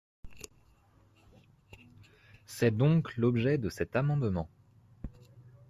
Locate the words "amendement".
3.95-4.49